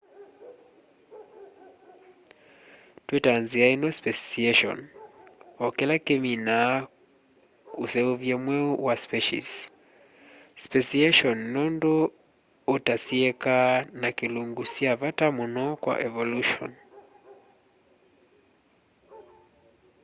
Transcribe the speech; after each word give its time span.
twitaa 3.05 3.37
nzia 3.43 3.67
ino 3.75 3.87
speciation 3.99 4.77
o 5.63 5.65
kila 5.77 5.95
kiminiaa 6.05 6.73
useuvya 7.83 8.35
mweu 8.45 8.69
wa 8.85 8.93
species 9.03 9.47
speciation 10.65 11.35
nundu 11.53 11.93
utasieeka 12.75 13.55
na 14.01 14.09
kilungu 14.17 14.63
kya 14.73 14.91
vata 15.01 15.25
muno 15.37 15.65
kwa 15.83 15.93
evolution 16.07 16.71